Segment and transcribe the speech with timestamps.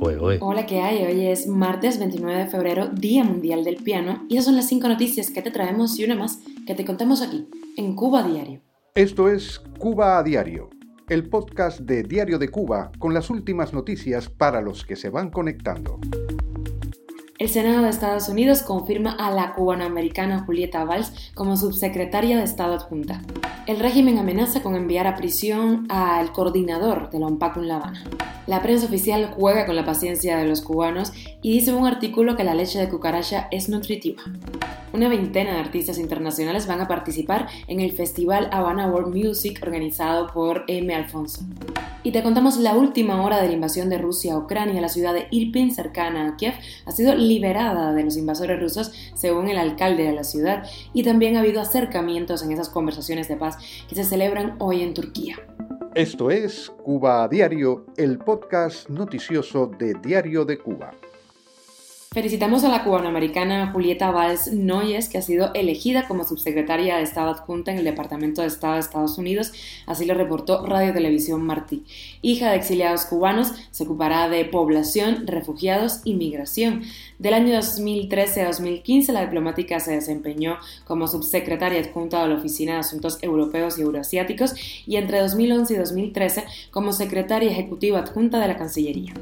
[0.00, 1.04] Hola, ¿qué hay?
[1.04, 4.86] Hoy es martes 29 de febrero, Día Mundial del Piano, y esas son las cinco
[4.86, 8.60] noticias que te traemos y una más que te contamos aquí, en Cuba Diario.
[8.94, 10.70] Esto es Cuba a Diario,
[11.08, 15.30] el podcast de Diario de Cuba con las últimas noticias para los que se van
[15.30, 15.98] conectando.
[17.38, 22.74] El Senado de Estados Unidos confirma a la cubanoamericana Julieta Valls como subsecretaria de Estado
[22.74, 23.22] adjunta.
[23.68, 28.02] El régimen amenaza con enviar a prisión al coordinador de la UNPAC en La Habana.
[28.48, 32.34] La prensa oficial juega con la paciencia de los cubanos y dice en un artículo
[32.34, 34.20] que la leche de cucaracha es nutritiva.
[34.92, 40.26] Una veintena de artistas internacionales van a participar en el Festival Habana World Music organizado
[40.26, 40.92] por M.
[40.92, 41.42] Alfonso.
[42.08, 44.80] Y te contamos la última hora de la invasión de Rusia a Ucrania.
[44.80, 46.54] La ciudad de Irpin, cercana a Kiev,
[46.86, 50.66] ha sido liberada de los invasores rusos, según el alcalde de la ciudad.
[50.94, 53.58] Y también ha habido acercamientos en esas conversaciones de paz
[53.90, 55.36] que se celebran hoy en Turquía.
[55.94, 60.92] Esto es Cuba a Diario, el podcast noticioso de Diario de Cuba.
[62.18, 67.30] Felicitamos a la cubanoamericana Julieta Valls Noyes, que ha sido elegida como subsecretaria de Estado
[67.30, 69.52] adjunta en el Departamento de Estado de Estados Unidos,
[69.86, 71.84] así lo reportó Radio Televisión Martí.
[72.20, 76.82] Hija de exiliados cubanos, se ocupará de población, refugiados y migración.
[77.20, 82.72] Del año 2013 a 2015, la diplomática se desempeñó como subsecretaria adjunta de la Oficina
[82.72, 84.54] de Asuntos Europeos y Euroasiáticos
[84.88, 89.14] y entre 2011 y 2013 como secretaria ejecutiva adjunta de la Cancillería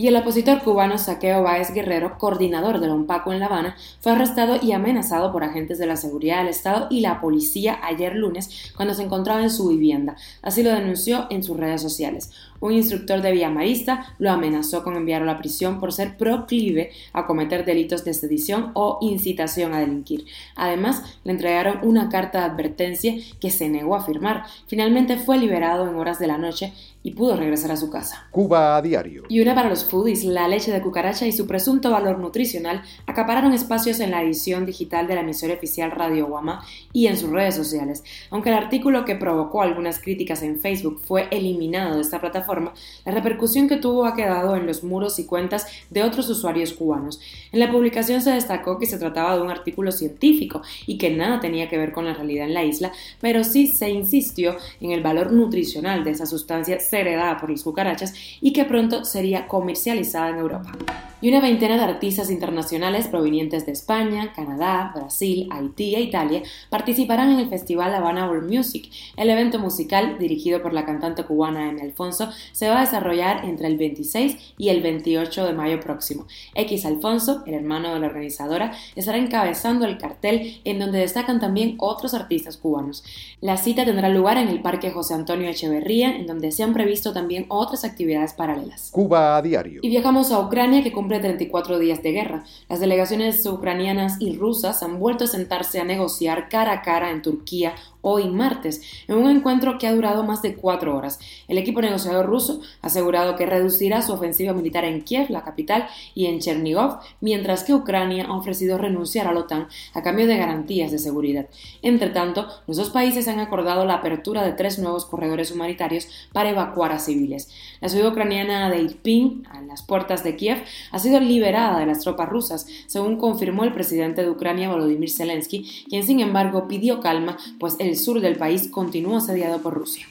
[0.00, 4.56] y el opositor cubano Saqueo Báez Guerrero, coordinador del OMPACO en La Habana, fue arrestado
[4.58, 8.94] y amenazado por agentes de la seguridad del Estado y la policía ayer lunes cuando
[8.94, 10.16] se encontraba en su vivienda.
[10.40, 12.30] Así lo denunció en sus redes sociales.
[12.60, 17.66] Un instructor de Villamarista lo amenazó con enviarlo a prisión por ser proclive a cometer
[17.66, 20.24] delitos de sedición o incitación a delinquir.
[20.56, 24.44] Además, le entregaron una carta de advertencia que se negó a firmar.
[24.66, 28.26] Finalmente fue liberado en horas de la noche y pudo regresar a su casa.
[28.30, 29.24] Cuba a diario.
[29.28, 33.52] Y una para los foodies, la leche de cucaracha y su presunto valor nutricional acapararon
[33.52, 37.56] espacios en la edición digital de la emisora oficial Radio Guama y en sus redes
[37.56, 38.04] sociales.
[38.30, 42.72] Aunque el artículo que provocó algunas críticas en Facebook fue eliminado de esta plataforma,
[43.04, 47.20] la repercusión que tuvo ha quedado en los muros y cuentas de otros usuarios cubanos.
[47.50, 51.40] En la publicación se destacó que se trataba de un artículo científico y que nada
[51.40, 55.02] tenía que ver con la realidad en la isla, pero sí se insistió en el
[55.02, 60.38] valor nutricional de esa sustancia heredada por las cucarachas y que pronto sería comercializada en
[60.38, 60.72] Europa
[61.20, 67.30] y una veintena de artistas internacionales provenientes de España, Canadá, Brasil, Haití e Italia participarán
[67.30, 68.90] en el Festival Habana World Music.
[69.16, 71.82] El evento musical, dirigido por la cantante cubana M.
[71.82, 76.26] Alfonso, se va a desarrollar entre el 26 y el 28 de mayo próximo.
[76.54, 81.76] X Alfonso, el hermano de la organizadora, estará encabezando el cartel en donde destacan también
[81.78, 83.04] otros artistas cubanos.
[83.40, 87.12] La cita tendrá lugar en el Parque José Antonio Echeverría, en donde se han previsto
[87.12, 88.90] también otras actividades paralelas.
[88.90, 89.80] Cuba a diario.
[89.82, 92.44] Y viajamos a Ucrania, que cumple 34 días de guerra.
[92.68, 97.22] Las delegaciones ucranianas y rusas han vuelto a sentarse a negociar cara a cara en
[97.22, 101.18] Turquía hoy martes, en un encuentro que ha durado más de cuatro horas.
[101.48, 105.88] El equipo negociador ruso ha asegurado que reducirá su ofensiva militar en Kiev, la capital,
[106.14, 110.36] y en Chernigov, mientras que Ucrania ha ofrecido renunciar a la OTAN a cambio de
[110.36, 111.46] garantías de seguridad.
[111.82, 116.50] Entre tanto, los dos países han acordado la apertura de tres nuevos corredores humanitarios para
[116.50, 117.50] evacuar a civiles.
[117.80, 122.00] La ciudad ucraniana de Irpin, a las puertas de Kiev, ha sido liberada de las
[122.00, 127.36] tropas rusas, según confirmó el presidente de Ucrania, Volodymyr Zelensky, quien sin embargo pidió calma,
[127.58, 130.06] pues el el sur del país continúa asediado por Rusia.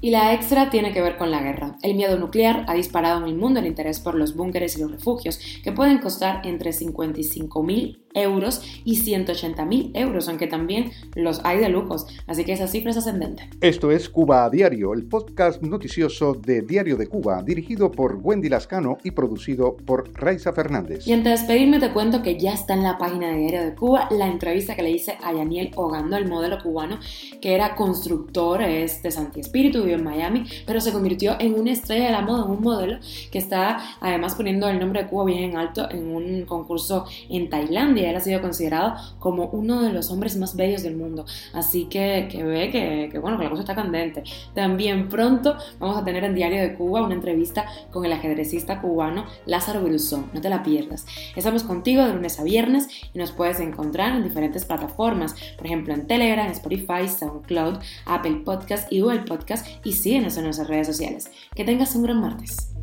[0.00, 1.78] Y la extra tiene que ver con la guerra.
[1.82, 4.90] El miedo nuclear ha disparado en el mundo el interés por los búnkeres y los
[4.90, 11.68] refugios, que pueden costar entre 55.000 euros y 180.000 euros, aunque también los hay de
[11.68, 12.06] lujos.
[12.26, 13.48] Así que esa cifra es ascendente.
[13.60, 18.48] Esto es Cuba a Diario, el podcast noticioso de Diario de Cuba, dirigido por Wendy
[18.48, 21.06] Lascano y producido por Raiza Fernández.
[21.06, 23.74] Y antes de despedirme te cuento que ya está en la página de Diario de
[23.74, 26.98] Cuba la entrevista que le hice a Daniel Ogando, el modelo cubano,
[27.40, 31.72] que era constructor, es de Santi Espíritu, vive en Miami, pero se convirtió en una
[31.72, 32.98] estrella de la moda, en un modelo
[33.30, 37.48] que está además poniendo el nombre de Cuba bien en alto en un concurso en
[37.48, 38.03] Tailandia.
[38.10, 41.24] Él ha sido considerado como uno de los hombres más bellos del mundo.
[41.52, 42.70] Así que, ve
[43.10, 44.22] que, bueno, que la cosa está candente.
[44.54, 49.24] También pronto vamos a tener en Diario de Cuba una entrevista con el ajedrecista cubano
[49.46, 50.26] Lázaro Brusón.
[50.32, 51.06] No te la pierdas.
[51.36, 55.94] Estamos contigo de lunes a viernes y nos puedes encontrar en diferentes plataformas, por ejemplo
[55.94, 61.30] en Telegram, Spotify, SoundCloud, Apple Podcast y Google Podcast y síguenos en nuestras redes sociales.
[61.54, 62.73] Que tengas un gran martes.